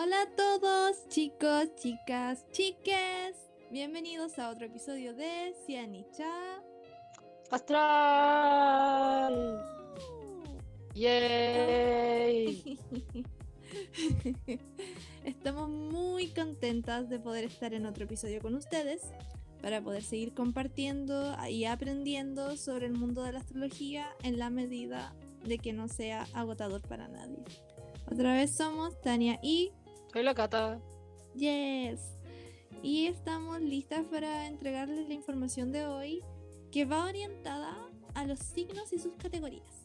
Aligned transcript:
Hola 0.00 0.22
a 0.22 0.30
todos, 0.36 1.08
chicos, 1.08 1.74
chicas, 1.74 2.44
chiques. 2.52 3.34
Bienvenidos 3.72 4.38
a 4.38 4.50
otro 4.50 4.66
episodio 4.66 5.12
de 5.12 5.52
Cianicha 5.66 6.62
Astral. 7.50 9.34
Yay. 10.94 12.78
Estamos 15.24 15.68
muy 15.68 16.28
contentas 16.28 17.08
de 17.08 17.18
poder 17.18 17.42
estar 17.42 17.74
en 17.74 17.84
otro 17.84 18.04
episodio 18.04 18.40
con 18.40 18.54
ustedes 18.54 19.02
para 19.60 19.82
poder 19.82 20.04
seguir 20.04 20.32
compartiendo 20.32 21.34
y 21.50 21.64
aprendiendo 21.64 22.56
sobre 22.56 22.86
el 22.86 22.92
mundo 22.92 23.24
de 23.24 23.32
la 23.32 23.40
astrología 23.40 24.06
en 24.22 24.38
la 24.38 24.48
medida 24.48 25.12
de 25.44 25.58
que 25.58 25.72
no 25.72 25.88
sea 25.88 26.28
agotador 26.34 26.82
para 26.82 27.08
nadie. 27.08 27.42
Otra 28.06 28.34
vez 28.34 28.54
somos 28.54 29.00
Tania 29.00 29.40
y 29.42 29.72
Soy 30.18 30.24
la 30.24 30.34
Cata. 30.34 30.80
Yes. 31.36 32.00
Y 32.82 33.06
estamos 33.06 33.60
listas 33.60 34.04
para 34.06 34.48
entregarles 34.48 35.06
la 35.06 35.14
información 35.14 35.70
de 35.70 35.86
hoy 35.86 36.24
que 36.72 36.84
va 36.86 37.04
orientada 37.04 37.88
a 38.14 38.26
los 38.26 38.40
signos 38.40 38.92
y 38.92 38.98
sus 38.98 39.14
categorías. 39.14 39.84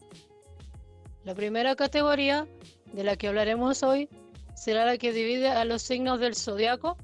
La 1.24 1.36
primera 1.36 1.76
categoría 1.76 2.48
de 2.94 3.04
la 3.04 3.16
que 3.16 3.28
hablaremos 3.28 3.84
hoy 3.84 4.10
será 4.56 4.88
la 4.88 4.98
que 4.98 5.14
divide 5.14 5.50
a 5.50 5.66
los 5.66 5.84
signos 5.84 6.20
del 6.20 6.34
zodiaco 6.34 6.98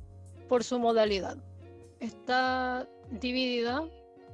por 0.47 0.63
su 0.63 0.80
modalidad. 0.80 1.38
Está 1.99 2.89
dividida 3.11 3.88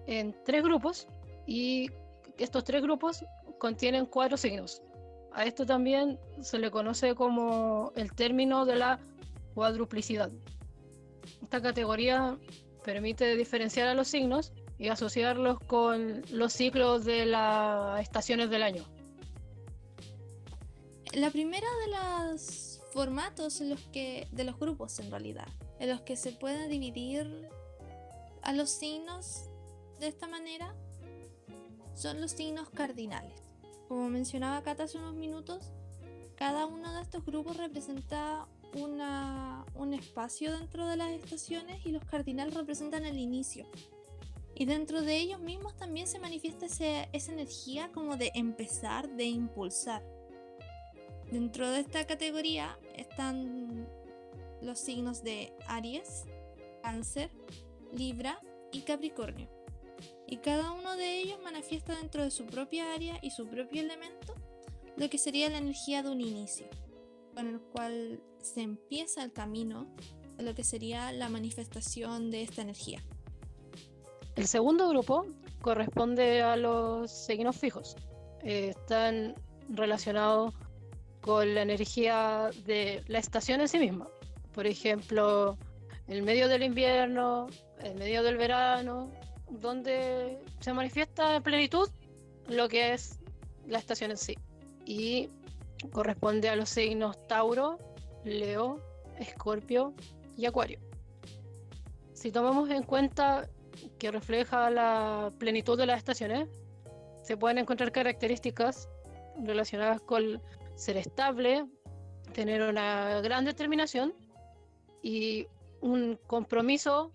en 0.08 0.34
tres 0.46 0.64
grupos 0.64 1.10
y 1.46 1.92
estos 2.38 2.64
tres 2.64 2.82
grupos 2.82 3.26
contienen 3.60 4.06
cuatro 4.06 4.38
signos. 4.38 4.82
A 5.36 5.44
esto 5.44 5.66
también 5.66 6.18
se 6.42 6.58
le 6.58 6.72
conoce 6.72 7.14
como 7.14 7.92
el 7.98 8.14
término 8.14 8.66
de 8.66 8.78
la 8.78 9.02
cuadruplicidad. 9.54 10.32
Esta 11.42 11.62
categoría 11.62 12.38
permite 12.86 13.36
diferenciar 13.36 13.90
a 13.90 13.94
los 13.96 14.08
signos 14.08 14.54
y 14.78 14.88
asociarlos 14.88 15.60
con 15.60 16.22
los 16.32 16.54
ciclos 16.54 17.04
de 17.04 17.26
las 17.26 18.02
estaciones 18.02 18.50
del 18.50 18.64
año. 18.64 18.86
La 21.14 21.30
primera 21.32 21.68
de 21.86 21.92
los 21.92 22.82
formatos 22.94 23.60
en 23.60 23.72
los 23.72 23.82
que, 23.92 24.30
de 24.32 24.46
los 24.46 24.58
grupos 24.58 25.00
en 25.00 25.12
realidad, 25.12 25.48
en 25.80 25.90
los 25.90 26.00
que 26.00 26.16
se 26.16 26.32
puede 26.32 26.70
dividir 26.70 27.50
a 28.42 28.54
los 28.54 28.70
signos 28.70 29.50
de 30.00 30.08
esta 30.08 30.28
manera, 30.28 30.74
son 31.94 32.22
los 32.22 32.32
signos 32.32 32.70
cardinales. 32.70 33.45
Como 33.88 34.10
mencionaba 34.10 34.64
Cata 34.64 34.84
hace 34.84 34.98
unos 34.98 35.14
minutos, 35.16 35.72
cada 36.36 36.66
uno 36.66 36.94
de 36.94 37.02
estos 37.02 37.26
grupos 37.26 37.58
representa 37.58 38.48
una, 38.74 39.66
un 39.76 39.94
espacio 39.94 40.52
dentro 40.58 40.86
de 40.88 40.98
las 40.98 41.12
estaciones 41.12 41.86
y 41.86 41.92
los 41.92 42.04
cardinales 42.04 42.54
representan 42.54 43.06
el 43.06 43.18
inicio. 43.18 43.66
Y 44.54 44.66
dentro 44.66 45.02
de 45.02 45.18
ellos 45.18 45.40
mismos 45.40 45.76
también 45.76 46.08
se 46.08 46.20
manifiesta 46.20 46.66
ese- 46.66 47.10
esa 47.14 47.32
energía 47.34 47.92
como 47.92 48.18
de 48.18 48.32
empezar, 48.36 49.10
de 49.10 49.26
impulsar. 49.26 50.04
Dentro 51.32 51.70
de 51.72 51.82
esta 51.82 52.06
categoría 52.06 52.78
están 52.96 53.88
los 54.62 54.80
signos 54.80 55.24
de 55.24 55.54
Aries, 55.68 56.26
Cáncer, 56.82 57.30
Libra 57.94 58.40
y 58.72 58.82
Capricornio. 58.82 59.50
Y 60.28 60.38
cada 60.38 60.72
uno 60.72 60.96
de 60.96 61.20
ellos 61.20 61.40
manifiesta 61.44 61.96
dentro 61.96 62.24
de 62.24 62.32
su 62.32 62.46
propia 62.46 62.94
área 62.94 63.20
y 63.22 63.32
su 63.32 63.48
propio 63.48 63.82
elemento 63.82 64.34
lo 64.98 65.10
que 65.10 65.18
sería 65.18 65.50
la 65.50 65.58
energía 65.58 66.04
de 66.04 66.10
un 66.10 66.22
inicio, 66.22 66.68
con 67.34 67.48
el 67.48 67.60
cual 67.60 68.22
se 68.42 68.62
empieza 68.62 69.24
el 69.24 69.34
camino 69.34 69.88
de 70.38 70.44
lo 70.44 70.56
que 70.56 70.64
sería 70.64 71.12
la 71.12 71.30
manifestación 71.30 72.32
de 72.32 72.44
esta 72.44 72.62
energía. 72.62 73.04
El 74.36 74.48
segundo 74.48 74.90
grupo 74.90 75.26
corresponde 75.62 76.42
a 76.42 76.56
los 76.56 77.12
signos 77.12 77.58
fijos. 77.58 77.96
Eh, 78.44 78.70
están 78.70 79.36
relacionados 79.70 80.54
con 81.22 81.56
la 81.56 81.62
energía 81.62 82.52
de 82.66 83.04
la 83.08 83.20
estación 83.20 83.62
en 83.62 83.68
sí 83.68 83.80
misma. 83.80 84.08
Por 84.54 84.68
ejemplo, 84.68 85.58
el 86.08 86.22
medio 86.22 86.48
del 86.48 86.64
invierno, 86.64 87.48
el 87.82 87.96
medio 87.96 88.24
del 88.24 88.38
verano, 88.38 89.12
donde 89.50 90.40
se 90.60 90.74
manifiesta 90.74 91.36
en 91.36 91.44
plenitud 91.44 91.90
lo 92.48 92.68
que 92.68 92.94
es 92.94 93.20
la 93.68 93.80
estación 93.80 94.12
en 94.12 94.18
sí. 94.18 94.38
Y 94.86 95.30
corresponde 95.92 96.50
a 96.50 96.56
los 96.56 96.70
signos 96.70 97.18
Tauro, 97.28 97.80
Leo, 98.24 98.80
Escorpio 99.20 99.94
y 100.38 100.46
Acuario. 100.46 100.80
Si 102.14 102.32
tomamos 102.32 102.70
en 102.70 102.84
cuenta 102.84 103.50
que 104.00 104.12
refleja 104.12 104.70
la 104.70 105.32
plenitud 105.38 105.78
de 105.78 105.86
las 105.86 105.98
estaciones, 105.98 106.50
se 107.24 107.38
pueden 107.38 107.58
encontrar 107.58 107.92
características 107.92 108.88
relacionadas 109.44 110.02
con 110.02 110.42
ser 110.76 110.98
estable, 110.98 111.66
tener 112.34 112.62
una 112.62 113.22
gran 113.22 113.46
determinación 113.46 114.14
y 115.02 115.48
un 115.82 116.20
compromiso 116.28 117.12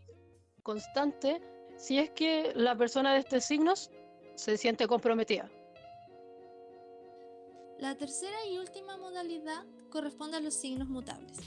constante 0.62 1.40
si 1.80 1.98
es 1.98 2.10
que 2.10 2.52
la 2.54 2.76
persona 2.76 3.14
de 3.14 3.20
estos 3.20 3.44
signos 3.44 3.90
se 4.34 4.58
siente 4.58 4.86
comprometida. 4.86 5.50
La 7.78 7.96
tercera 7.96 8.36
y 8.46 8.58
última 8.58 8.98
modalidad 8.98 9.64
corresponde 9.88 10.36
a 10.36 10.40
los 10.40 10.52
signos 10.52 10.88
mutables. 10.88 11.38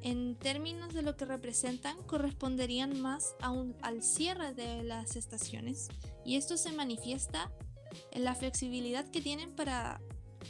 En 0.00 0.36
términos 0.36 0.94
de 0.94 1.02
lo 1.02 1.16
que 1.16 1.24
representan, 1.24 2.00
corresponderían 2.04 3.00
más 3.00 3.34
a 3.42 3.52
al 3.82 4.02
cierre 4.04 4.54
de 4.54 4.84
las 4.84 5.16
estaciones 5.16 5.88
y 6.24 6.36
esto 6.36 6.56
se 6.56 6.70
manifiesta 6.70 7.50
en 8.12 8.22
la 8.22 8.36
flexibilidad 8.36 9.10
que 9.10 9.20
tienen 9.20 9.56
para 9.56 10.00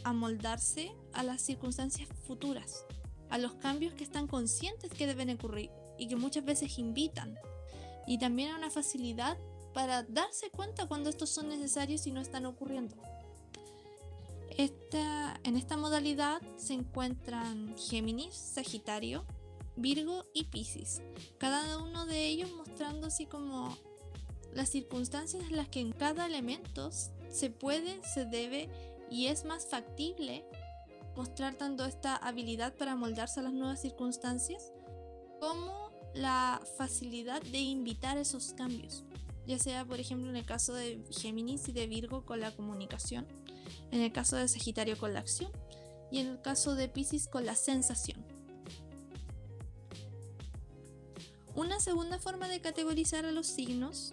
amoldarse 0.05 0.93
a 1.15 1.23
las 1.23 1.41
circunstancias 1.41 2.11
futuras, 2.27 2.85
a 3.31 3.39
los 3.39 3.55
cambios 3.55 3.95
que 3.95 4.05
están 4.05 4.27
conscientes 4.27 4.93
que 4.93 5.07
deben 5.07 5.31
ocurrir 5.31 5.71
y 5.97 6.09
que 6.09 6.17
muchas 6.17 6.45
veces 6.45 6.79
invitan, 6.79 7.39
y 8.09 8.17
también 8.19 8.51
a 8.51 8.57
una 8.57 8.71
facilidad 8.71 9.37
para 9.75 10.03
darse 10.03 10.51
cuenta 10.51 10.89
cuando 10.89 11.11
estos 11.11 11.29
son 11.29 11.49
necesarios 11.49 12.07
y 12.07 12.11
no 12.11 12.23
están 12.23 12.47
ocurriendo. 12.47 12.97
Esta, 14.57 15.39
en 15.45 15.57
esta 15.57 15.77
modalidad 15.77 16.41
se 16.57 16.73
encuentran 16.73 17.77
Géminis, 17.77 18.35
Sagitario, 18.35 19.25
Virgo 19.77 20.25
y 20.33 20.45
Piscis, 20.45 21.03
cada 21.37 21.79
uno 21.79 22.07
de 22.07 22.27
ellos 22.27 22.51
mostrando 22.57 23.07
así 23.07 23.27
como 23.27 23.77
las 24.55 24.71
circunstancias 24.71 25.45
en 25.45 25.57
las 25.57 25.69
que 25.69 25.81
en 25.81 25.93
cada 25.93 26.27
elemento 26.27 26.91
se 26.91 27.51
puede, 27.51 28.03
se 28.03 28.25
debe 28.25 28.71
y 29.11 29.27
es 29.27 29.45
más 29.45 29.67
factible 29.67 30.45
mostrar 31.15 31.55
tanto 31.55 31.85
esta 31.85 32.17
habilidad 32.17 32.75
para 32.75 32.97
moldarse 32.97 33.41
a 33.41 33.43
las 33.43 33.53
nuevas 33.53 33.83
circunstancias 33.83 34.73
como 35.41 35.88
la 36.15 36.61
facilidad 36.77 37.43
de 37.43 37.59
invitar 37.59 38.19
esos 38.19 38.53
cambios, 38.55 39.05
ya 39.47 39.59
sea 39.59 39.85
por 39.85 40.01
ejemplo 40.01 40.31
en 40.31 40.37
el 40.37 40.47
caso 40.47 40.75
de 40.75 41.05
Géminis 41.11 41.69
y 41.69 41.73
de 41.73 41.87
Virgo 41.87 42.25
con 42.25 42.41
la 42.41 42.55
comunicación, 42.55 43.27
en 43.91 44.01
el 44.01 44.13
caso 44.13 44.37
de 44.37 44.49
Sagitario 44.49 44.99
con 44.99 45.15
la 45.15 45.21
acción 45.21 45.51
y 46.11 46.19
en 46.19 46.29
el 46.29 46.41
caso 46.41 46.75
de 46.75 46.89
Pisces 46.89 47.29
con 47.29 47.47
la 47.47 47.55
sensación. 47.55 48.25
Una 51.55 51.81
segunda 51.81 52.19
forma 52.19 52.49
de 52.49 52.61
categorizar 52.61 53.25
a 53.25 53.33
los 53.33 53.47
signos 53.47 54.13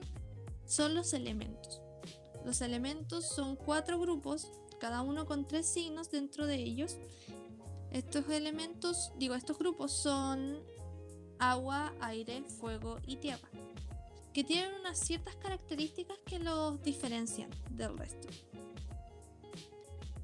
son 0.65 0.95
los 0.95 1.13
elementos. 1.13 1.81
Los 2.43 2.61
elementos 2.61 3.29
son 3.29 3.55
cuatro 3.55 3.99
grupos, 3.99 4.51
cada 4.79 5.01
uno 5.01 5.25
con 5.25 5.47
tres 5.47 5.67
signos 5.67 6.09
dentro 6.09 6.47
de 6.47 6.55
ellos. 6.55 6.97
Estos 7.91 8.27
elementos, 8.29 9.11
digo, 9.17 9.35
estos 9.35 9.57
grupos 9.57 9.91
son 9.91 10.59
agua, 11.39 11.93
aire, 12.01 12.43
fuego 12.43 12.99
y 13.05 13.17
tierra, 13.17 13.47
que 14.33 14.43
tienen 14.43 14.73
unas 14.79 14.97
ciertas 14.99 15.35
características 15.37 16.17
que 16.25 16.39
los 16.39 16.81
diferencian 16.81 17.49
del 17.71 17.97
resto. 17.97 18.27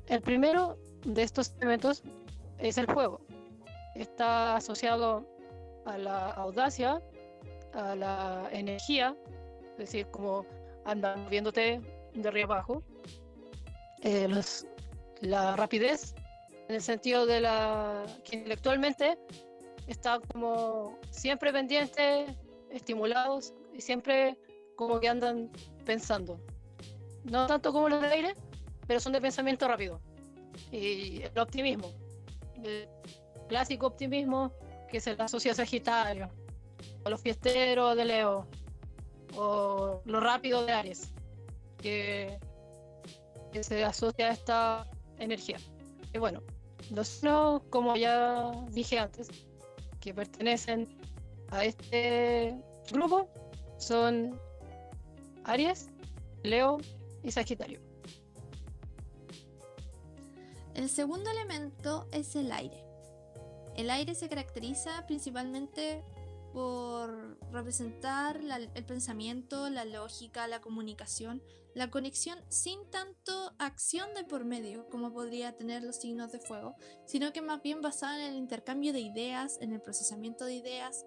El 0.07 0.21
primero 0.21 0.77
de 1.05 1.23
estos 1.23 1.53
elementos 1.57 2.03
es 2.59 2.77
el 2.77 2.87
fuego. 2.87 3.21
Está 3.95 4.55
asociado 4.55 5.25
a 5.85 5.97
la 5.97 6.31
audacia, 6.31 7.01
a 7.73 7.95
la 7.95 8.49
energía, 8.51 9.15
es 9.73 9.77
decir, 9.77 10.07
como 10.07 10.45
andar 10.85 11.17
moviéndote 11.17 11.81
de 12.13 12.27
arriba 12.27 12.55
abajo. 12.55 12.83
Eh, 14.03 14.27
la 15.21 15.55
rapidez, 15.55 16.15
en 16.67 16.75
el 16.75 16.81
sentido 16.81 17.25
de 17.25 17.41
la 17.41 18.05
que 18.23 18.37
intelectualmente 18.37 19.17
está 19.87 20.19
como 20.19 20.97
siempre 21.09 21.51
pendiente, 21.51 22.25
estimulados 22.69 23.53
y 23.73 23.81
siempre 23.81 24.37
como 24.75 24.99
que 24.99 25.09
andan 25.09 25.51
pensando. 25.85 26.39
No 27.23 27.47
tanto 27.47 27.71
como 27.71 27.89
los 27.89 28.01
de 28.01 28.07
aire, 28.07 28.35
pero 28.87 28.99
son 28.99 29.13
de 29.13 29.21
pensamiento 29.21 29.67
rápido. 29.67 29.99
Y 30.71 31.21
el 31.21 31.37
optimismo. 31.37 31.91
Eh, 32.63 32.87
clásico 33.47 33.87
optimismo 33.87 34.53
que 34.89 34.99
se 34.99 35.15
le 35.15 35.23
asocia 35.23 35.51
a 35.51 35.55
Sagitario, 35.55 36.29
o 37.03 37.09
los 37.09 37.21
fiesteros 37.21 37.95
de 37.95 38.05
Leo, 38.05 38.47
o 39.35 40.01
lo 40.05 40.19
rápido 40.19 40.65
de 40.65 40.73
Aries, 40.73 41.13
que, 41.77 42.39
se 43.61 43.83
asocia 43.83 44.29
a 44.29 44.31
esta 44.31 44.89
energía. 45.17 45.57
Y 46.13 46.17
bueno, 46.17 46.41
los 46.91 47.07
signos, 47.07 47.61
como 47.69 47.95
ya 47.95 48.51
dije 48.69 48.99
antes, 48.99 49.27
que 50.01 50.13
pertenecen 50.13 50.89
a 51.49 51.63
este 51.63 52.55
grupo 52.91 53.29
son 53.77 54.39
Aries, 55.45 55.89
Leo 56.43 56.79
y 57.23 57.31
Sagitario. 57.31 57.79
El 60.73 60.89
segundo 60.89 61.29
elemento 61.29 62.07
es 62.11 62.35
el 62.35 62.51
aire. 62.51 62.83
El 63.75 63.89
aire 63.89 64.15
se 64.15 64.27
caracteriza 64.27 65.05
principalmente 65.07 66.03
por 66.53 67.37
representar 67.51 68.41
el 68.75 68.85
pensamiento, 68.85 69.69
la 69.69 69.85
lógica, 69.85 70.47
la 70.47 70.59
comunicación, 70.59 71.41
la 71.73 71.89
conexión 71.89 72.37
sin 72.49 72.85
tanto 72.89 73.53
acción 73.57 74.13
de 74.13 74.23
por 74.23 74.43
medio 74.45 74.87
como 74.89 75.13
podría 75.13 75.55
tener 75.55 75.83
los 75.83 75.97
signos 75.97 76.31
de 76.31 76.39
fuego, 76.39 76.75
sino 77.05 77.31
que 77.31 77.41
más 77.41 77.61
bien 77.61 77.81
basada 77.81 78.25
en 78.25 78.31
el 78.33 78.37
intercambio 78.37 78.93
de 78.93 78.99
ideas, 78.99 79.57
en 79.61 79.73
el 79.73 79.81
procesamiento 79.81 80.45
de 80.45 80.55
ideas 80.55 81.05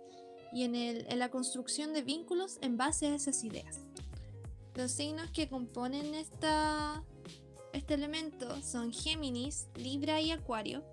y 0.53 0.65
en, 0.65 1.19
la 1.19 1.31
construcción 1.31 1.93
de 1.93 2.03
vínculos 2.03 2.59
en 2.63 2.77
base 2.77 3.07
a 3.07 3.15
esas 3.15 3.45
ideas. 3.45 3.81
Los 4.75 4.93
signos 4.93 5.31
que 5.31 5.49
componen 5.49 6.15
esta, 6.15 7.05
este 7.73 7.95
elemento 7.95 8.61
son 8.63 8.93
Géminis, 8.93 9.69
Libra 9.75 10.21
y 10.21 10.31
Acuario, 10.31 10.85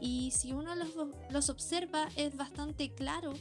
y 0.00 0.30
si 0.30 0.52
uno 0.52 0.74
los, 0.74 0.88
los 1.30 1.50
observa 1.50 2.08
es 2.16 2.36
bastante 2.36 2.94
claro 2.94 3.34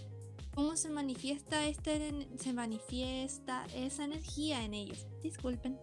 cómo 0.60 0.76
se 0.76 0.90
manifiesta, 0.90 1.66
este, 1.68 2.28
se 2.38 2.52
manifiesta 2.52 3.66
esa 3.74 4.04
energía 4.04 4.66
en 4.66 4.74
ellos. 4.74 5.08
Disculpen. 5.24 5.80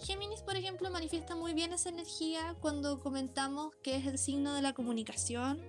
Géminis, 0.00 0.40
por 0.42 0.54
ejemplo, 0.54 0.88
manifiesta 0.88 1.34
muy 1.34 1.52
bien 1.52 1.72
esa 1.72 1.88
energía 1.88 2.54
cuando 2.60 3.00
comentamos 3.00 3.74
que 3.82 3.96
es 3.96 4.06
el 4.06 4.16
signo 4.16 4.54
de 4.54 4.62
la 4.62 4.72
comunicación, 4.72 5.60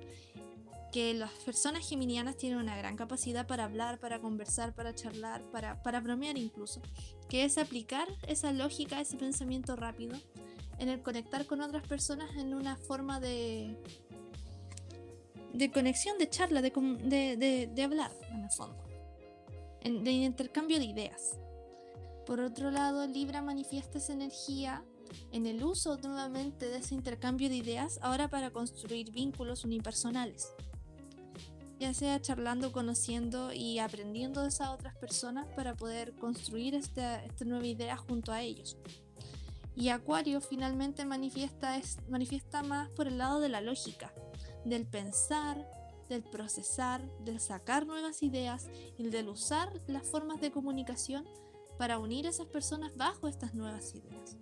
que 0.91 1.15
las 1.15 1.31
personas 1.43 1.89
geminianas 1.89 2.37
tienen 2.37 2.59
una 2.59 2.77
gran 2.77 2.95
capacidad 2.95 3.47
para 3.47 3.63
hablar, 3.63 3.99
para 3.99 4.21
conversar, 4.21 4.75
para 4.75 4.93
charlar, 4.93 5.41
para, 5.49 5.81
para 5.81 5.99
bromear 5.99 6.37
incluso, 6.37 6.83
que 7.29 7.45
es 7.45 7.57
aplicar 7.57 8.07
esa 8.27 8.53
lógica, 8.53 9.01
ese 9.01 9.17
pensamiento 9.17 9.75
rápido 9.75 10.15
en 10.77 10.89
el 10.89 11.01
conectar 11.01 11.47
con 11.47 11.61
otras 11.61 11.87
personas 11.87 12.29
en 12.37 12.53
una 12.53 12.77
forma 12.77 13.19
de, 13.19 13.75
de 15.53 15.71
conexión, 15.71 16.17
de 16.17 16.29
charla, 16.29 16.61
de, 16.61 16.71
de, 16.71 17.69
de, 17.73 17.83
hablar, 17.83 18.11
en 18.31 18.43
el 18.43 18.51
fondo, 18.51 18.83
de 19.83 20.11
intercambio 20.11 20.79
de 20.79 20.85
ideas. 20.85 21.37
Por 22.25 22.39
otro 22.39 22.69
lado, 22.71 23.07
Libra 23.07 23.41
manifiesta 23.41 23.97
esa 23.97 24.13
energía 24.13 24.83
en 25.31 25.45
el 25.45 25.63
uso 25.63 25.97
nuevamente 25.97 26.67
de 26.67 26.77
ese 26.77 26.95
intercambio 26.95 27.49
de 27.49 27.55
ideas, 27.55 27.99
ahora 28.01 28.27
para 28.27 28.51
construir 28.51 29.11
vínculos 29.11 29.63
unipersonales. 29.63 30.53
Ya 31.79 31.93
sea 31.93 32.21
charlando, 32.21 32.71
conociendo 32.71 33.53
y 33.53 33.79
aprendiendo 33.79 34.41
de 34.41 34.49
esas 34.49 34.69
otras 34.69 34.95
personas 34.97 35.47
para 35.55 35.75
poder 35.75 36.13
construir 36.15 36.75
esta, 36.75 37.23
esta 37.23 37.45
nueva 37.45 37.65
idea 37.65 37.95
junto 37.95 38.31
a 38.31 38.41
ellos. 38.41 38.77
Y 39.75 39.89
Acuario 39.89 40.41
finalmente 40.41 41.05
manifiesta, 41.05 41.77
es, 41.77 41.97
manifiesta 42.09 42.63
más 42.63 42.89
por 42.89 43.07
el 43.07 43.17
lado 43.17 43.39
de 43.39 43.47
la 43.47 43.61
lógica, 43.61 44.13
del 44.65 44.85
pensar, 44.85 45.69
del 46.09 46.23
procesar, 46.23 47.01
del 47.19 47.39
sacar 47.39 47.85
nuevas 47.85 48.23
ideas 48.23 48.67
y 48.97 49.09
del 49.09 49.29
usar 49.29 49.71
las 49.87 50.03
formas 50.07 50.41
de 50.41 50.51
comunicación 50.51 51.25
para 51.77 51.99
unir 51.99 52.25
a 52.25 52.29
esas 52.29 52.47
personas 52.47 52.95
bajo 52.97 53.27
estas 53.27 53.53
nuevas 53.53 53.93
ideas. 53.95 54.37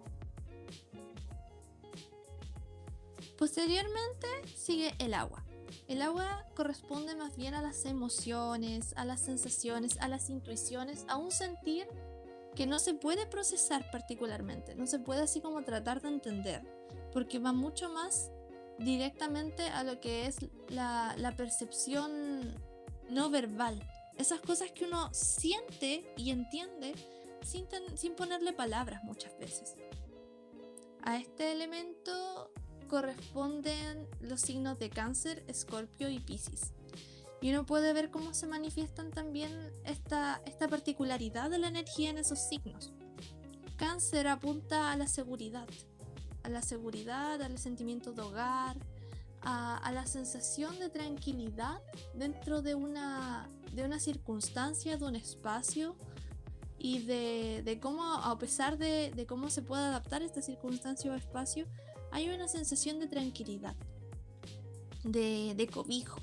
Posteriormente 3.38 4.28
sigue 4.56 4.96
el 4.98 5.14
agua. 5.14 5.44
El 5.88 6.02
agua 6.02 6.46
corresponde 6.56 7.16
más 7.16 7.38
bien 7.38 7.54
a 7.54 7.62
las 7.62 7.86
emociones, 7.86 8.94
a 8.98 9.06
las 9.06 9.22
sensaciones, 9.22 9.98
a 10.00 10.08
las 10.08 10.30
intuiciones, 10.30 11.06
a 11.08 11.18
un 11.18 11.31
sentir 11.31 11.88
que 12.56 12.66
no 12.66 12.80
se 12.80 12.96
puede 12.96 13.28
procesar 13.28 13.92
particularmente, 13.92 14.74
no 14.74 14.88
se 14.88 14.98
puede 14.98 15.22
así 15.22 15.42
como 15.42 15.62
tratar 15.64 16.02
de 16.02 16.08
entender, 16.08 16.64
porque 17.14 17.38
va 17.38 17.54
mucho 17.54 17.90
más 17.90 18.31
directamente 18.79 19.68
a 19.69 19.83
lo 19.83 20.00
que 20.00 20.27
es 20.27 20.38
la, 20.69 21.33
percepción 21.35 22.56
no 23.09 23.29
verbal. 23.29 23.81
Esas 24.18 24.39
cosas 24.41 24.71
que 24.71 24.85
uno 24.85 25.13
siente 25.13 26.13
y 26.18 26.31
entiende 26.31 26.94
sin, 27.44 27.68
sin 27.95 28.15
ponerle 28.15 28.53
palabras 28.53 29.03
muchas 29.03 29.38
veces. 29.38 29.75
A 31.03 31.18
este 31.18 31.51
elemento 31.51 32.51
corresponden 32.88 34.07
los 34.19 34.41
signos 34.41 34.80
de 34.80 34.89
cáncer, 34.89 35.44
escorpio 35.47 36.09
y 36.09 36.19
piscis. 36.19 36.73
Y 37.41 37.51
uno 37.51 37.65
puede 37.65 37.94
ver 37.94 38.09
cómo 38.09 38.33
se 38.33 38.47
manifiestan 38.47 39.12
también 39.12 39.51
esta, 39.85 40.41
esta 40.45 40.68
particularidad 40.68 41.50
de 41.50 41.59
la 41.59 41.68
energía 41.68 42.09
en 42.09 42.18
esos 42.18 42.39
signos. 42.39 42.94
Cáncer 43.75 44.27
apunta 44.27 44.91
a 44.91 44.97
la 44.97 45.07
seguridad, 45.07 45.68
a 46.47 46.49
la 46.49 46.61
seguridad, 46.61 47.41
al 47.41 47.57
sentimiento 47.57 48.13
de 48.13 48.21
hogar, 48.21 48.77
a, 49.41 49.91
la 49.94 50.05
sensación 50.05 50.79
de 50.79 50.89
tranquilidad 50.89 51.81
dentro 52.13 52.61
de 52.61 52.73
una, 52.73 53.49
de 53.73 53.83
una 53.83 53.99
circunstancia, 53.99 54.97
de 54.97 55.05
un 55.05 55.15
espacio 55.15 55.95
y 56.79 56.99
de, 56.99 57.79
cómo, 57.81 58.01
a 58.01 58.38
pesar 58.39 58.77
de, 58.77 59.25
cómo 59.27 59.49
se 59.49 59.61
puede 59.61 59.83
adaptar 59.83 60.21
esta 60.21 60.41
circunstancia 60.41 61.11
o 61.11 61.15
espacio, 61.15 61.65
hay 62.11 62.29
una 62.29 62.47
sensación 62.47 62.99
de 62.99 63.07
tranquilidad, 63.07 63.75
de, 65.03 65.53
de 65.55 65.67
cobijo, 65.67 66.19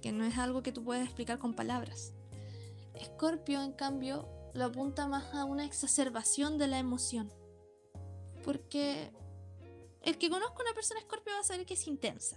que 0.00 0.12
no 0.12 0.24
es 0.24 0.38
algo 0.38 0.62
que 0.62 0.72
tú 0.72 0.82
puedes 0.82 1.04
explicar 1.04 1.38
con 1.38 1.52
palabras. 1.52 2.14
Escorpio, 2.94 3.62
en 3.62 3.72
cambio, 3.72 4.28
lo 4.54 4.64
apunta 4.64 5.06
más 5.08 5.34
a 5.34 5.44
una 5.44 5.66
exacerbación 5.66 6.56
de 6.56 6.68
la 6.68 6.78
emoción. 6.78 7.30
Porque 8.42 9.10
el 10.06 10.18
que 10.18 10.30
conozca 10.30 10.62
una 10.62 10.72
persona 10.72 11.00
escorpio 11.00 11.34
va 11.34 11.40
a 11.40 11.42
saber 11.42 11.66
que 11.66 11.74
es 11.74 11.86
intensa. 11.88 12.36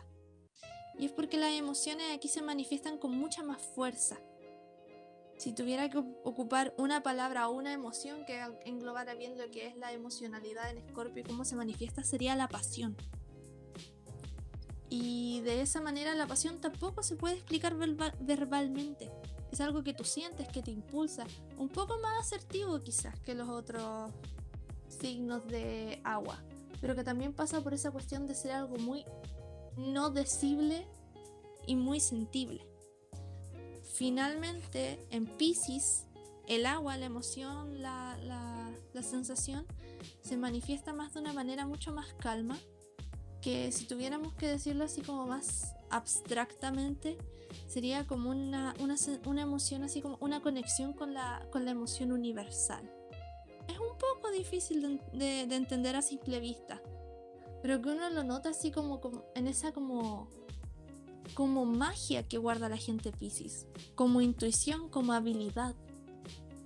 Y 0.98 1.06
es 1.06 1.12
porque 1.12 1.38
las 1.38 1.51
emociones 1.51 2.07
aquí 2.14 2.28
se 2.28 2.42
manifiestan 2.42 2.97
con 2.97 3.11
mucha 3.11 3.44
más 3.44 3.61
fuerza. 3.61 4.19
Si 5.38 5.54
tuviera 5.54 5.88
que 5.88 5.99
ocupar 5.99 6.73
una 6.78 7.04
palabra 7.04 7.47
o 7.47 7.52
una 7.54 7.71
emoción 7.71 8.26
que 8.26 8.42
englobara 8.66 9.14
bien 9.14 9.38
lo 9.38 9.49
que 9.52 9.68
es 9.68 9.78
la 9.78 9.94
emocionalidad 9.94 10.71
en 10.71 10.80
Escorpio 10.80 11.21
y 11.21 11.26
cómo 11.26 11.45
se 11.45 11.56
manifiesta, 11.56 12.04
sería 12.04 12.35
la 12.35 12.47
pasión. 12.47 12.97
Y 14.90 15.42
de 15.42 15.61
esa 15.61 15.80
manera 15.80 16.16
la 16.16 16.26
pasión 16.26 16.59
tampoco 16.59 17.04
se 17.04 17.16
puede 17.16 17.35
explicar 17.35 17.76
verbalmente. 17.76 19.11
Es 19.52 19.61
algo 19.61 19.83
que 19.83 19.94
tú 19.94 20.04
sientes, 20.04 20.47
que 20.47 20.64
te 20.64 20.71
impulsa. 20.71 21.28
Un 21.57 21.69
poco 21.69 21.99
más 21.99 22.19
asertivo 22.19 22.81
quizás 22.81 23.18
que 23.19 23.35
los 23.35 23.47
otros 23.47 24.11
signos 24.88 25.47
de 25.47 26.02
agua 26.04 26.44
pero 26.81 26.95
que 26.95 27.04
también 27.04 27.33
pasa 27.33 27.62
por 27.62 27.74
esa 27.74 27.92
cuestión 27.92 28.28
de 28.28 28.36
ser 28.36 28.52
algo 28.52 28.78
muy 28.78 29.06
no 29.78 30.09
decible 30.09 30.88
y 31.66 31.76
muy 31.76 32.00
sentible. 32.00 32.66
Finalmente, 33.94 35.06
en 35.09 35.26
Pisces, 35.26 36.06
el 36.48 36.66
agua, 36.66 36.98
la 36.98 37.06
emoción, 37.06 37.81
la, 37.81 38.18
la, 38.24 39.04
sensación, 39.04 39.66
se 40.21 40.36
manifiesta 40.36 40.92
más 40.92 41.14
de 41.14 41.21
una 41.21 41.31
manera 41.31 41.66
mucho 41.66 41.94
más 41.94 42.14
calma, 42.19 42.57
que 43.42 43.71
si 43.71 43.86
tuviéramos 43.86 44.33
que 44.33 44.48
decirlo 44.48 44.83
así 44.83 45.02
como 45.02 45.26
más 45.26 45.74
abstractamente, 45.90 47.18
sería 47.68 48.06
como 48.06 48.30
una, 48.30 48.74
una, 48.80 48.95
una 49.26 49.42
emoción, 49.42 49.83
así 49.83 50.02
como 50.02 50.18
una 50.19 50.42
conexión 50.42 50.92
con 50.92 51.14
la, 51.14 51.48
con 51.50 51.64
la 51.64 51.71
emoción 51.71 52.12
universal 52.12 52.98
un 53.80 53.98
poco 53.98 54.31
difícil 54.31 55.02
de, 55.14 55.42
entender 55.42 55.95
a 55.95 56.02
simple 56.02 56.40
vista. 56.40 56.81
Pero 57.62 57.81
que 57.81 57.90
uno 57.90 58.09
lo 58.09 58.24
nota 58.24 58.50
así 58.50 58.71
como, 58.71 59.02
en 59.36 59.48
esa 59.48 59.71
como 59.74 60.30
como 61.33 61.66
magia 61.66 62.28
que 62.28 62.38
guarda 62.38 62.69
la 62.69 62.78
gente 62.78 63.12
Pisces, 63.12 63.68
como 63.95 64.21
intuición, 64.21 64.90
como 64.90 65.14
habilidad. 65.14 65.76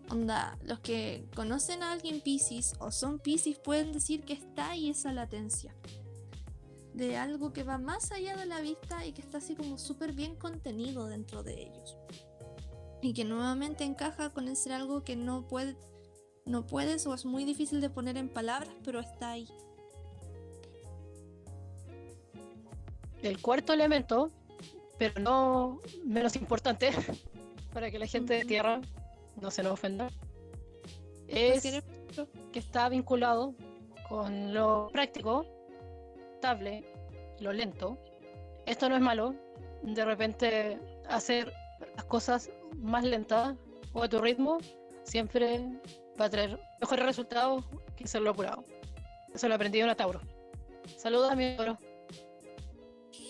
Onda, 0.09 0.57
los 0.63 0.79
que 0.79 1.27
conocen 1.35 1.83
a 1.83 1.91
alguien 1.91 2.21
Pisces 2.21 2.73
o 2.79 2.91
son 2.91 3.19
Pisces 3.19 3.57
pueden 3.57 3.91
decir 3.91 4.23
que 4.23 4.33
está 4.33 4.71
ahí 4.71 4.89
esa 4.89 5.11
latencia 5.11 5.75
de 6.93 7.17
algo 7.17 7.53
que 7.53 7.63
va 7.63 7.77
más 7.77 8.11
allá 8.11 8.35
de 8.35 8.45
la 8.45 8.61
vista 8.61 9.05
y 9.05 9.13
que 9.13 9.21
está 9.21 9.39
así 9.39 9.55
como 9.55 9.77
súper 9.77 10.13
bien 10.13 10.35
contenido 10.35 11.07
dentro 11.07 11.43
de 11.43 11.63
ellos. 11.63 11.97
Y 13.01 13.13
que 13.13 13.25
nuevamente 13.25 13.83
encaja 13.83 14.31
con 14.31 14.47
ese 14.47 14.73
algo 14.73 15.03
que 15.03 15.15
no 15.15 15.47
puede 15.47 15.75
no 16.45 16.65
puedes 16.65 17.05
o 17.07 17.13
es 17.13 17.25
muy 17.25 17.45
difícil 17.45 17.81
de 17.81 17.89
poner 17.89 18.17
en 18.17 18.29
palabras, 18.29 18.73
pero 18.83 18.99
está 18.99 19.31
ahí. 19.31 19.47
El 23.21 23.41
cuarto 23.41 23.73
elemento 23.73 24.31
pero 24.97 25.19
no 25.21 25.79
menos 26.05 26.35
importante, 26.35 26.91
para 27.73 27.89
que 27.91 27.99
la 27.99 28.07
gente 28.07 28.35
de 28.35 28.45
tierra 28.45 28.81
no 29.41 29.51
se 29.51 29.63
nos 29.63 29.73
ofenda, 29.73 30.09
es 31.27 31.63
que 32.51 32.59
está 32.59 32.89
vinculado 32.89 33.55
con 34.07 34.53
lo 34.53 34.89
práctico, 34.91 35.45
estable, 36.35 36.83
lo 37.39 37.51
lento. 37.51 37.97
Esto 38.65 38.87
no 38.87 38.95
es 38.95 39.01
malo, 39.01 39.35
de 39.81 40.05
repente 40.05 40.79
hacer 41.09 41.51
las 41.95 42.05
cosas 42.05 42.49
más 42.77 43.03
lentas 43.03 43.55
o 43.93 44.03
a 44.03 44.09
tu 44.09 44.19
ritmo 44.19 44.59
siempre 45.03 45.67
va 46.19 46.25
a 46.25 46.29
traer 46.29 46.59
mejores 46.79 47.05
resultados 47.05 47.63
que 47.95 48.03
hacerlo 48.03 48.31
apurado. 48.31 48.63
Eso 49.33 49.47
lo 49.47 49.55
aprendí 49.55 49.79
en 49.79 49.85
una 49.85 49.95
Tauro. 49.95 50.21
Saludos 50.97 51.31
a 51.31 51.35
mi 51.35 51.55
Tauro. 51.55 51.77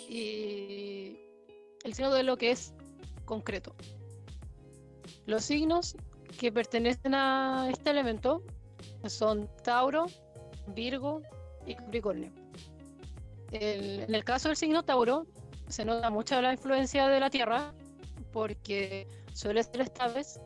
Y 0.09 1.17
el 1.83 1.93
signo 1.93 2.13
de 2.13 2.23
lo 2.23 2.37
que 2.37 2.51
es 2.51 2.73
concreto. 3.25 3.75
Los 5.25 5.45
signos 5.45 5.95
que 6.39 6.51
pertenecen 6.51 7.15
a 7.15 7.69
este 7.71 7.89
elemento 7.89 8.43
son 9.07 9.49
Tauro, 9.63 10.07
Virgo 10.67 11.21
y 11.65 11.75
Capricornio. 11.75 12.31
en 13.51 14.13
el 14.13 14.23
caso 14.23 14.49
del 14.49 14.57
signo 14.57 14.83
Tauro, 14.83 15.25
se 15.67 15.85
nota 15.85 16.09
mucho 16.09 16.41
la 16.41 16.53
influencia 16.53 17.07
de 17.07 17.19
la 17.19 17.29
Tierra 17.29 17.73
porque 18.31 19.07
suele 19.33 19.63
ser 19.63 19.81
estables 19.81 20.39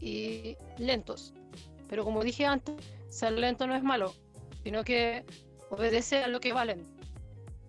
y 0.00 0.56
lentos. 0.78 1.34
Pero 1.92 2.04
como 2.04 2.24
dije 2.24 2.46
antes, 2.46 2.74
ser 3.10 3.32
lento 3.32 3.66
no 3.66 3.74
es 3.74 3.82
malo, 3.82 4.14
sino 4.62 4.82
que 4.82 5.26
obedece 5.68 6.24
a 6.24 6.26
lo 6.26 6.40
que 6.40 6.54
valen. 6.54 6.88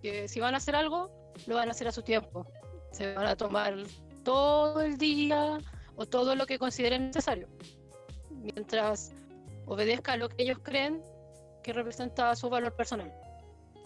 Que 0.00 0.28
si 0.28 0.40
van 0.40 0.54
a 0.54 0.56
hacer 0.56 0.74
algo, 0.74 1.10
lo 1.46 1.56
van 1.56 1.68
a 1.68 1.72
hacer 1.72 1.88
a 1.88 1.92
su 1.92 2.00
tiempo. 2.00 2.46
Se 2.90 3.12
van 3.12 3.26
a 3.26 3.36
tomar 3.36 3.74
todo 4.22 4.80
el 4.80 4.96
día 4.96 5.58
o 5.96 6.06
todo 6.06 6.36
lo 6.36 6.46
que 6.46 6.58
consideren 6.58 7.08
necesario. 7.08 7.48
Mientras 8.30 9.14
obedezca 9.66 10.14
a 10.14 10.16
lo 10.16 10.30
que 10.30 10.44
ellos 10.44 10.58
creen 10.62 11.02
que 11.62 11.74
representa 11.74 12.34
su 12.34 12.48
valor 12.48 12.74
personal. 12.74 13.12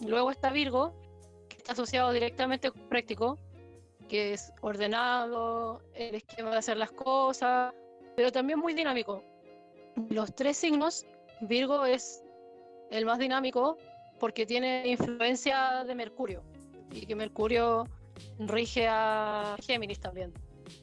Luego 0.07 0.31
está 0.31 0.51
Virgo, 0.51 0.93
que 1.49 1.57
está 1.57 1.73
asociado 1.73 2.13
directamente 2.13 2.71
con 2.71 2.87
práctico, 2.87 3.37
que 4.07 4.31
es 4.35 4.53
ordenado, 4.61 5.81
el 5.95 6.15
esquema 6.15 6.51
de 6.51 6.59
hacer 6.59 6.77
las 6.77 6.91
cosas, 6.91 7.73
pero 8.15 8.31
también 8.31 8.57
muy 8.57 8.73
dinámico. 8.73 9.21
Los 10.09 10.33
tres 10.33 10.57
signos, 10.57 11.05
Virgo 11.41 11.85
es 11.85 12.23
el 12.91 13.05
más 13.05 13.19
dinámico 13.19 13.77
porque 14.19 14.45
tiene 14.45 14.87
influencia 14.87 15.83
de 15.83 15.95
Mercurio 15.95 16.43
y 16.91 17.05
que 17.05 17.15
Mercurio 17.15 17.85
rige 18.39 18.87
a 18.87 19.55
Géminis 19.61 19.99
también. 19.99 20.33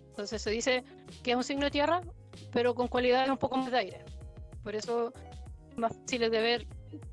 Entonces 0.08 0.40
se 0.42 0.50
dice 0.50 0.84
que 1.22 1.32
es 1.32 1.36
un 1.36 1.44
signo 1.44 1.64
de 1.64 1.70
tierra, 1.70 2.00
pero 2.52 2.74
con 2.74 2.88
cualidades 2.88 3.30
un 3.30 3.38
poco 3.38 3.56
más 3.56 3.70
de 3.70 3.78
aire. 3.78 4.04
Por 4.62 4.74
eso 4.74 5.12
más 5.76 5.94
fáciles 5.94 6.30
de 6.30 6.40
ver 6.40 6.66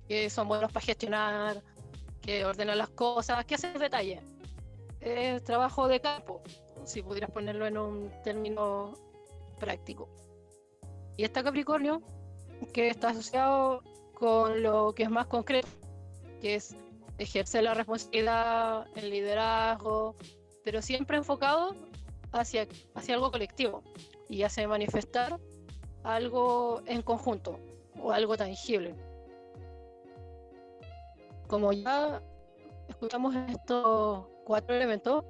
que 0.07 0.29
son 0.29 0.48
buenos 0.48 0.72
para 0.72 0.86
gestionar, 0.86 1.62
que 2.22 2.45
ordenan 2.45 2.77
las 2.77 2.89
cosas, 2.89 3.43
que 3.45 3.55
hacen 3.55 3.77
detalle. 3.77 4.22
Es 5.01 5.43
trabajo 5.43 5.88
de 5.88 6.00
campo, 6.00 6.41
si 6.86 7.01
pudieras 7.01 7.31
ponerlo 7.31 7.67
en 7.67 7.77
un 7.77 8.12
término 8.24 8.93
práctico. 9.60 10.10
Y 11.17 11.24
está 11.24 11.43
Capricornio, 11.43 12.01
que 12.74 12.88
está 12.88 13.10
asociado 13.10 13.84
con 14.13 14.63
lo 14.63 14.93
que 14.93 15.03
es 15.03 15.10
más 15.10 15.27
concreto, 15.27 15.67
que 16.41 16.55
es 16.55 16.75
ejercer 17.17 17.63
la 17.63 17.74
responsabilidad, 17.74 18.88
el 18.96 19.10
liderazgo, 19.10 20.15
pero 20.63 20.82
siempre 20.82 21.17
enfocado 21.17 21.75
hacia, 22.32 22.67
hacia 22.96 23.15
algo 23.15 23.32
colectivo 23.32 23.84
y 24.29 24.43
hace 24.43 24.65
manifestar 24.65 25.39
algo 26.03 26.82
en 26.86 27.01
conjunto 27.01 27.60
o 28.01 28.12
algo 28.12 28.36
tangible. 28.36 28.96
Como 31.48 31.72
ya 31.72 32.22
escuchamos 32.89 33.36
estos 33.36 34.25
cuatro 34.46 34.75
elementos, 34.75 35.24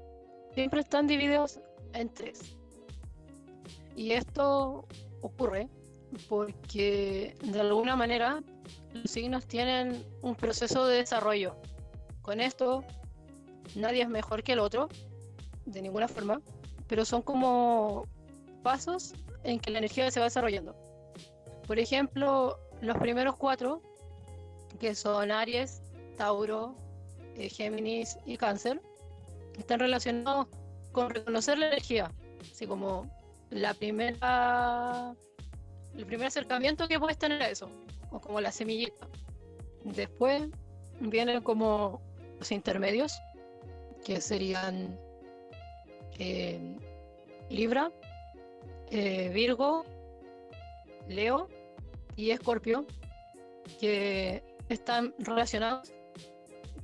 siempre 0.53 0.81
están 0.81 1.07
divididos 1.07 1.59
en 1.93 2.09
tres. 2.13 2.55
Y 3.95 4.11
esto 4.11 4.87
ocurre 5.23 5.67
porque 6.29 7.35
de 7.41 7.59
alguna 7.59 7.95
manera 7.95 8.43
los 8.93 9.09
signos 9.09 9.45
tienen 9.45 10.05
un 10.21 10.35
proceso 10.35 10.85
de 10.85 10.97
desarrollo. 10.97 11.55
Con 12.21 12.39
esto, 12.39 12.83
nadie 13.75 14.03
es 14.03 14.09
mejor 14.09 14.43
que 14.43 14.53
el 14.53 14.59
otro, 14.59 14.89
de 15.65 15.81
ninguna 15.81 16.07
forma, 16.07 16.41
pero 16.87 17.05
son 17.05 17.21
como 17.21 18.05
pasos 18.61 19.13
en 19.43 19.59
que 19.59 19.71
la 19.71 19.79
energía 19.79 20.09
se 20.11 20.19
va 20.19 20.25
desarrollando. 20.25 20.75
Por 21.67 21.79
ejemplo, 21.79 22.59
los 22.81 22.97
primeros 22.97 23.35
cuatro, 23.35 23.81
que 24.79 24.93
son 24.95 25.31
Aries, 25.31 25.81
Tauro, 26.17 26.75
eh, 27.35 27.49
Géminis 27.49 28.17
y 28.25 28.37
Cáncer, 28.37 28.81
están 29.57 29.79
relacionados 29.79 30.47
con 30.91 31.09
reconocer 31.09 31.57
la 31.57 31.67
energía, 31.67 32.11
así 32.51 32.67
como 32.67 33.09
la 33.53 33.73
primera, 33.73 35.15
el 35.95 36.05
primer 36.05 36.27
acercamiento 36.27 36.87
que 36.87 36.99
puedes 36.99 37.17
tener 37.17 37.41
a 37.41 37.49
eso, 37.49 37.69
o 38.11 38.19
como 38.19 38.41
la 38.41 38.51
semillita. 38.51 39.07
Después 39.83 40.49
vienen 40.99 41.41
como 41.41 42.01
los 42.39 42.51
intermedios, 42.51 43.13
que 44.03 44.19
serían 44.19 44.99
eh, 46.19 46.77
Libra, 47.49 47.91
eh, 48.91 49.29
Virgo, 49.33 49.85
Leo 51.07 51.47
y 52.15 52.31
Escorpio, 52.31 52.85
que 53.79 54.43
están 54.69 55.13
relacionados 55.19 55.93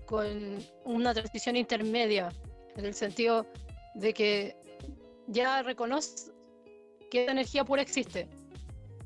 con 0.05 0.59
una 0.85 1.13
transición 1.13 1.55
intermedia, 1.55 2.29
en 2.75 2.85
el 2.85 2.93
sentido 2.93 3.45
de 3.95 4.13
que 4.13 4.57
ya 5.27 5.61
reconoces 5.61 6.31
que 7.09 7.23
esa 7.23 7.31
energía 7.31 7.65
pura 7.65 7.81
existe, 7.81 8.27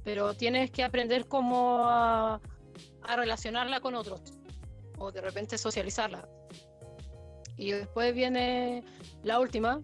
pero 0.03 0.33
tienes 0.33 0.71
que 0.71 0.83
aprender 0.83 1.27
cómo 1.27 1.81
a, 1.85 2.41
relacionarla 3.15 3.79
con 3.79 3.95
otros, 3.95 4.21
o 4.97 5.11
de 5.11 5.21
repente 5.21 5.57
socializarla. 5.57 6.27
Y 7.57 7.71
después 7.71 8.13
viene 8.13 8.83
la 9.23 9.39
última, 9.39 9.81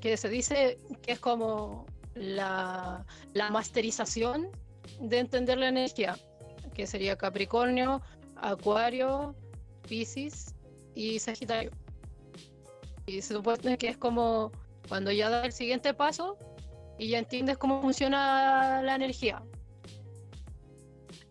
que 0.00 0.16
se 0.16 0.28
dice 0.28 0.78
que 1.02 1.12
es 1.12 1.18
como 1.18 1.86
la, 2.14 3.04
la 3.34 3.50
masterización 3.50 4.50
de 5.00 5.18
entender 5.18 5.58
la 5.58 5.68
energía, 5.68 6.16
que 6.74 6.86
sería 6.86 7.16
Capricornio, 7.16 8.00
Acuario, 8.36 9.34
Pisces 9.88 10.54
y 10.94 11.18
Sagitario. 11.18 11.70
Y 13.06 13.20
se 13.20 13.34
supone 13.34 13.76
que 13.78 13.88
es 13.88 13.96
como 13.96 14.52
cuando 14.88 15.10
ya 15.10 15.28
da 15.28 15.44
el 15.44 15.52
siguiente 15.52 15.92
paso 15.94 16.38
y 17.02 17.08
ya 17.08 17.18
entiendes 17.18 17.58
cómo 17.58 17.82
funciona 17.82 18.80
la 18.80 18.94
energía. 18.94 19.42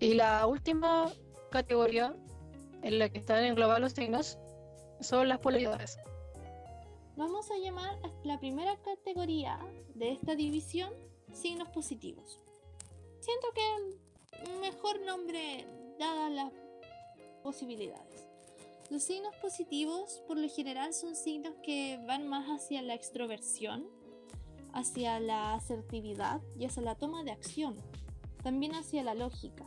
Y 0.01 0.15
la 0.15 0.45
última 0.45 1.09
categoría 1.49 2.13
en 2.83 2.99
la 2.99 3.07
que 3.07 3.19
están 3.19 3.45
englobados 3.45 3.79
los 3.79 3.93
signos 3.93 4.37
son 4.99 5.29
las 5.29 5.39
polaridades. 5.39 5.97
Vamos 7.15 7.49
a 7.51 7.57
llamar 7.57 7.97
a 8.03 8.11
la 8.25 8.37
primera 8.37 8.75
categoría 8.81 9.59
de 9.95 10.11
esta 10.11 10.35
división 10.35 10.93
signos 11.31 11.69
positivos. 11.69 12.41
Siento 13.21 13.47
que 13.55 14.59
mejor 14.59 14.99
nombre 15.05 15.65
dadas 15.97 16.31
las 16.33 16.51
posibilidades. 17.43 18.27
Los 18.89 19.03
signos 19.03 19.33
positivos 19.37 20.21
por 20.27 20.37
lo 20.37 20.49
general 20.49 20.93
son 20.93 21.15
signos 21.15 21.53
que 21.63 21.97
van 22.05 22.27
más 22.27 22.49
hacia 22.49 22.81
la 22.81 22.93
extroversión, 22.93 24.00
hacia 24.73 25.19
la 25.19 25.53
asertividad 25.53 26.41
y 26.57 26.65
hacia 26.65 26.81
la 26.81 26.95
toma 26.95 27.23
de 27.23 27.31
acción, 27.31 27.75
también 28.43 28.73
hacia 28.75 29.03
la 29.03 29.15
lógica. 29.15 29.65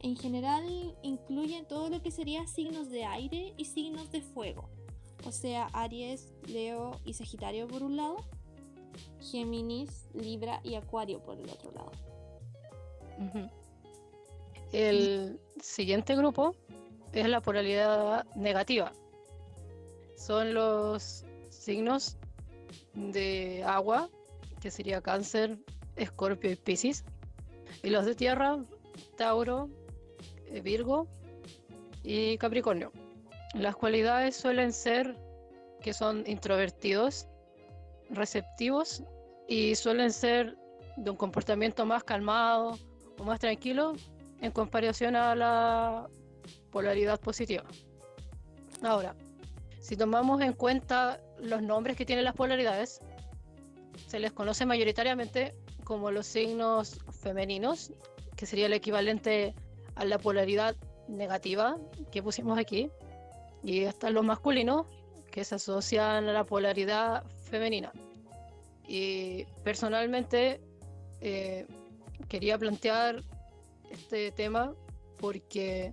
En 0.00 0.16
general 0.16 0.96
incluyen 1.02 1.66
todo 1.66 1.90
lo 1.90 2.02
que 2.02 2.10
sería 2.10 2.46
signos 2.46 2.90
de 2.90 3.04
aire 3.04 3.52
y 3.56 3.66
signos 3.66 4.10
de 4.10 4.22
fuego, 4.22 4.68
o 5.26 5.32
sea, 5.32 5.66
Aries, 5.72 6.32
Leo 6.46 6.98
y 7.04 7.12
Sagitario 7.12 7.68
por 7.68 7.82
un 7.82 7.96
lado, 7.96 8.16
Géminis, 9.20 10.08
Libra 10.14 10.60
y 10.64 10.74
Acuario 10.74 11.22
por 11.22 11.38
el 11.38 11.48
otro 11.50 11.70
lado. 11.72 11.92
El 14.72 15.38
siguiente 15.60 16.16
grupo 16.16 16.54
es 17.12 17.28
la 17.28 17.42
polaridad 17.42 18.24
negativa. 18.34 18.92
Son 20.16 20.54
los 20.54 21.24
signos 21.48 22.16
de 22.94 23.62
agua, 23.64 24.08
que 24.60 24.70
sería 24.70 25.00
cáncer, 25.00 25.58
escorpio 25.96 26.50
y 26.50 26.56
piscis. 26.56 27.04
Y 27.82 27.90
los 27.90 28.04
de 28.04 28.14
tierra, 28.14 28.58
Tauro, 29.16 29.68
eh, 30.46 30.60
Virgo 30.60 31.06
y 32.02 32.36
Capricornio. 32.38 32.92
Las 33.54 33.76
cualidades 33.76 34.36
suelen 34.36 34.72
ser 34.72 35.16
que 35.80 35.92
son 35.92 36.24
introvertidos, 36.26 37.26
receptivos 38.10 39.02
y 39.48 39.74
suelen 39.74 40.12
ser 40.12 40.56
de 40.96 41.10
un 41.10 41.16
comportamiento 41.16 41.86
más 41.86 42.04
calmado 42.04 42.78
o 43.18 43.24
más 43.24 43.40
tranquilo 43.40 43.94
en 44.40 44.52
comparación 44.52 45.16
a 45.16 45.34
la 45.34 46.08
polaridad 46.70 47.20
positiva. 47.20 47.64
Ahora, 48.82 49.14
si 49.80 49.96
tomamos 49.96 50.40
en 50.40 50.52
cuenta 50.52 51.20
los 51.42 51.62
nombres 51.62 51.96
que 51.96 52.04
tienen 52.04 52.24
las 52.24 52.34
polaridades, 52.34 53.00
se 54.06 54.18
les 54.18 54.32
conoce 54.32 54.66
mayoritariamente 54.66 55.54
como 55.84 56.10
los 56.10 56.26
signos 56.26 56.98
femeninos, 57.22 57.92
que 58.36 58.46
sería 58.46 58.66
el 58.66 58.72
equivalente 58.72 59.54
a 59.96 60.04
la 60.04 60.18
polaridad 60.18 60.76
negativa 61.08 61.76
que 62.10 62.22
pusimos 62.22 62.58
aquí, 62.58 62.90
y 63.62 63.80
están 63.80 64.14
los 64.14 64.24
masculinos, 64.24 64.86
que 65.30 65.44
se 65.44 65.56
asocian 65.56 66.28
a 66.28 66.32
la 66.32 66.44
polaridad 66.44 67.24
femenina. 67.50 67.92
Y 68.86 69.44
personalmente 69.62 70.60
eh, 71.20 71.66
quería 72.28 72.58
plantear 72.58 73.22
este 73.90 74.32
tema 74.32 74.74
porque 75.18 75.92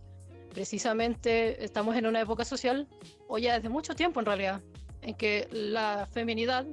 precisamente 0.49 1.63
estamos 1.63 1.95
en 1.95 2.07
una 2.07 2.21
época 2.21 2.45
social, 2.45 2.87
o 3.27 3.37
ya 3.37 3.55
desde 3.55 3.69
mucho 3.69 3.93
tiempo 3.93 4.19
en 4.19 4.25
realidad, 4.25 4.61
en 5.01 5.15
que 5.15 5.47
la 5.51 6.07
feminidad 6.11 6.65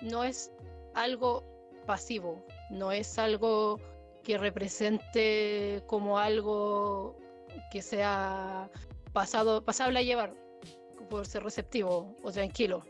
no 0.00 0.24
es 0.24 0.52
algo 0.94 1.44
pasivo, 1.86 2.44
no 2.70 2.92
es 2.92 3.18
algo 3.18 3.80
que 4.22 4.38
represente 4.38 5.82
como 5.86 6.18
algo 6.18 7.16
que 7.70 7.82
sea 7.82 8.70
pasado, 9.12 9.64
pasable 9.64 10.00
a 10.00 10.02
llevar 10.02 10.34
por 11.08 11.26
ser 11.26 11.42
receptivo 11.42 12.14
o 12.22 12.30
tranquilo 12.30 12.84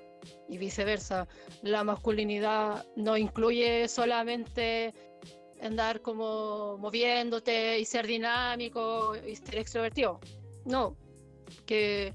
y 0.48 0.58
viceversa. 0.58 1.28
La 1.62 1.84
masculinidad 1.84 2.84
no 2.96 3.16
incluye 3.16 3.88
solamente 3.88 4.94
andar 5.62 6.00
como 6.02 6.76
moviéndote 6.78 7.78
y 7.78 7.84
ser 7.84 8.06
dinámico 8.06 9.14
y 9.16 9.36
ser 9.36 9.58
extrovertido. 9.58 10.20
No, 10.64 10.96
que 11.66 12.14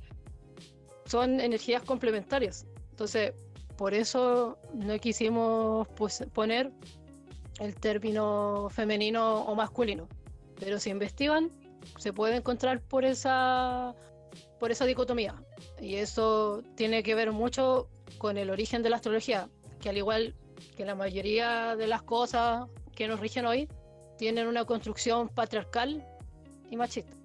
son 1.05 1.39
energías 1.39 1.83
complementarias. 1.83 2.65
Entonces, 2.91 3.33
por 3.77 3.93
eso 3.93 4.57
no 4.73 4.97
quisimos 4.99 5.87
pues, 5.95 6.23
poner 6.33 6.71
el 7.59 7.75
término 7.75 8.67
femenino 8.69 9.41
o 9.41 9.55
masculino. 9.55 10.07
Pero 10.59 10.79
si 10.79 10.89
investigan, 10.89 11.51
se 11.97 12.13
puede 12.13 12.37
encontrar 12.37 12.81
por 12.81 13.05
esa, 13.05 13.95
por 14.59 14.71
esa 14.71 14.85
dicotomía. 14.85 15.35
Y 15.81 15.95
eso 15.95 16.63
tiene 16.75 17.03
que 17.03 17.15
ver 17.15 17.31
mucho 17.31 17.89
con 18.17 18.37
el 18.37 18.49
origen 18.49 18.83
de 18.83 18.89
la 18.89 18.97
astrología, 18.97 19.49
que 19.81 19.89
al 19.89 19.97
igual 19.97 20.35
que 20.77 20.85
la 20.85 20.95
mayoría 20.95 21.75
de 21.75 21.87
las 21.87 22.03
cosas 22.03 22.67
que 22.95 23.07
nos 23.07 23.19
rigen 23.19 23.45
hoy, 23.45 23.67
tienen 24.17 24.47
una 24.47 24.65
construcción 24.65 25.29
patriarcal 25.29 26.05
y 26.69 26.77
machista. 26.77 27.17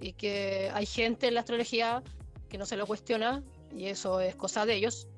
Y 0.00 0.12
que 0.12 0.70
hay 0.72 0.86
gente 0.86 1.28
en 1.28 1.34
la 1.34 1.40
astrología 1.40 2.02
que 2.48 2.58
no 2.58 2.66
se 2.66 2.76
lo 2.76 2.86
cuestiona, 2.86 3.42
y 3.76 3.86
eso 3.86 4.20
es 4.20 4.34
cosa 4.36 4.66
de 4.66 4.74
ellos, 4.74 5.08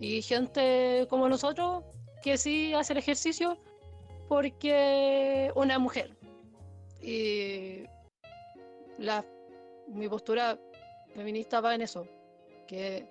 y 0.00 0.22
gente 0.22 1.06
como 1.08 1.28
nosotros 1.28 1.84
que 2.22 2.36
sí 2.38 2.74
hace 2.74 2.92
el 2.92 2.98
ejercicio 2.98 3.58
porque 4.28 5.50
una 5.54 5.78
mujer. 5.78 6.16
Y 7.00 7.84
la, 8.98 9.24
mi 9.88 10.08
postura 10.08 10.58
feminista 11.14 11.60
va 11.60 11.74
en 11.74 11.82
eso, 11.82 12.06
que 12.66 13.06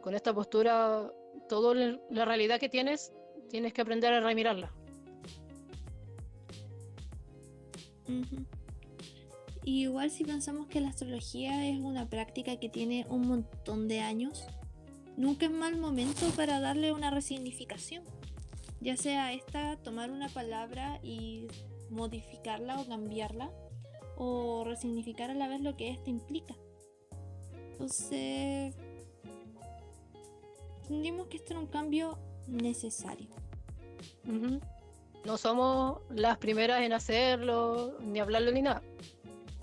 con 0.00 0.14
esta 0.14 0.32
postura, 0.32 1.10
toda 1.48 1.74
la 2.10 2.24
realidad 2.24 2.58
que 2.58 2.68
tienes, 2.68 3.12
tienes 3.48 3.72
que 3.72 3.82
aprender 3.82 4.12
a 4.12 4.20
remirarla. 4.20 4.72
Igual 9.66 10.12
si 10.12 10.22
pensamos 10.22 10.68
que 10.68 10.80
la 10.80 10.90
astrología 10.90 11.68
es 11.68 11.80
una 11.80 12.08
práctica 12.08 12.56
que 12.56 12.68
tiene 12.68 13.04
un 13.08 13.26
montón 13.26 13.88
de 13.88 13.98
años, 13.98 14.46
nunca 15.16 15.46
es 15.46 15.50
mal 15.50 15.76
momento 15.76 16.24
para 16.36 16.60
darle 16.60 16.92
una 16.92 17.10
resignificación. 17.10 18.04
Ya 18.80 18.96
sea 18.96 19.32
esta, 19.32 19.76
tomar 19.78 20.12
una 20.12 20.28
palabra 20.28 21.00
y 21.02 21.48
modificarla 21.90 22.80
o 22.80 22.86
cambiarla, 22.86 23.50
o 24.16 24.62
resignificar 24.64 25.32
a 25.32 25.34
la 25.34 25.48
vez 25.48 25.60
lo 25.60 25.76
que 25.76 25.90
esta 25.90 26.10
implica. 26.10 26.54
Entonces, 27.72 28.72
entendimos 30.82 31.26
que 31.26 31.38
esto 31.38 31.54
era 31.54 31.60
un 31.60 31.66
cambio 31.66 32.20
necesario. 32.46 33.30
No 35.24 35.36
somos 35.36 36.02
las 36.10 36.38
primeras 36.38 36.82
en 36.82 36.92
hacerlo, 36.92 37.98
ni 38.00 38.20
hablarlo, 38.20 38.52
ni 38.52 38.62
nada. 38.62 38.80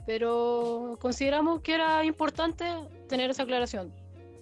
Pero 0.06 0.98
consideramos 1.00 1.62
que 1.62 1.76
era 1.76 2.04
importante 2.04 2.66
tener 3.08 3.30
esa 3.30 3.44
aclaración, 3.44 3.94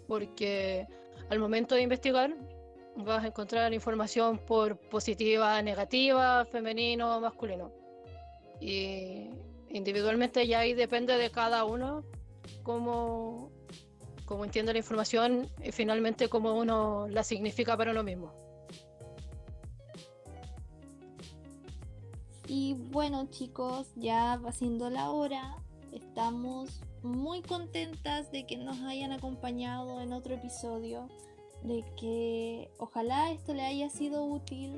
porque 0.08 0.88
al 1.30 1.40
momento 1.40 1.76
de 1.76 1.82
investigar 1.82 2.36
vas 2.96 3.24
a 3.24 3.28
encontrar 3.28 3.74
información 3.74 4.40
por 4.40 4.78
positiva, 4.78 5.62
negativa, 5.62 6.46
femenino, 6.46 7.20
masculino. 7.20 7.72
Y 8.60 9.30
individualmente 9.70 10.46
ya 10.48 10.60
ahí 10.60 10.74
depende 10.74 11.18
de 11.18 11.30
cada 11.32 11.64
uno 11.66 12.04
cómo, 12.64 13.52
cómo 14.26 14.46
entiende 14.46 14.74
la 14.74 14.80
información 14.80 15.48
y 15.64 15.72
finalmente 15.72 16.28
cómo 16.28 16.54
uno 16.54 17.08
la 17.10 17.24
significa 17.24 17.78
para 17.78 17.92
uno 17.92 18.04
mismo. 18.04 18.41
Y 22.54 22.74
bueno 22.74 23.28
chicos, 23.30 23.88
ya 23.96 24.36
va 24.36 24.52
siendo 24.52 24.90
la 24.90 25.10
hora, 25.12 25.56
estamos 25.94 26.82
muy 27.02 27.42
contentas 27.42 28.30
de 28.34 28.46
que 28.46 28.58
nos 28.58 28.78
hayan 28.82 29.14
acompañado 29.14 30.02
en 30.02 30.12
otro 30.12 30.36
episodio, 30.36 31.08
de 31.64 31.86
que 31.96 32.70
ojalá 32.78 33.32
esto 33.32 33.54
le 33.54 33.62
haya 33.62 33.90
sido 33.90 34.26
útil. 34.26 34.76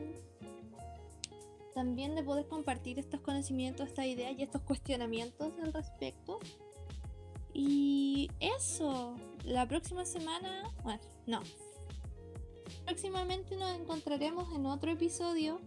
También 1.73 2.13
de 2.13 2.21
poder 2.21 2.45
compartir 2.47 2.99
estos 2.99 3.21
conocimientos, 3.21 3.87
estas 3.87 4.05
ideas 4.05 4.33
y 4.37 4.43
estos 4.43 4.61
cuestionamientos 4.61 5.51
al 5.63 5.73
respecto. 5.73 6.37
Y 7.55 8.29
eso, 8.39 9.15
la 9.45 9.67
próxima 9.67 10.05
semana, 10.05 10.71
bueno, 10.83 11.01
no. 11.25 11.41
Próximamente 12.85 13.55
nos 13.55 13.71
encontraremos 13.71 14.53
en 14.53 14.67
otro 14.67 14.91
episodio 14.91 15.59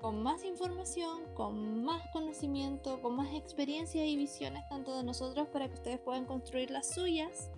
con 0.00 0.22
más 0.22 0.44
información, 0.44 1.22
con 1.34 1.84
más 1.84 2.02
conocimiento, 2.12 3.00
con 3.00 3.16
más 3.16 3.34
experiencia 3.34 4.04
y 4.06 4.16
visiones 4.16 4.68
tanto 4.68 4.96
de 4.96 5.02
nosotros 5.02 5.48
para 5.48 5.68
que 5.68 5.74
ustedes 5.74 5.98
puedan 5.98 6.24
construir 6.24 6.70
las 6.70 6.94
suyas. 6.94 7.50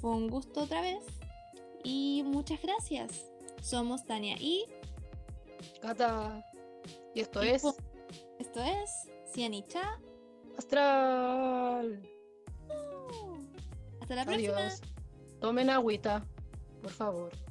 Fue 0.00 0.10
un 0.10 0.28
gusto 0.28 0.62
otra 0.62 0.80
vez 0.80 1.04
y 1.84 2.22
muchas 2.26 2.60
gracias. 2.62 3.26
Somos 3.62 4.04
Tania 4.04 4.36
y 4.38 4.66
Cata. 5.80 6.44
Y 7.14 7.20
esto 7.20 7.42
es 7.42 7.64
esto 8.38 8.62
es 8.62 9.08
Cianicha 9.32 9.98
Astral. 10.58 12.02
hasta 14.00 14.14
la 14.14 14.24
próxima. 14.24 14.68
Tomen 15.40 15.70
agüita, 15.70 16.26
por 16.82 16.90
favor. 16.90 17.45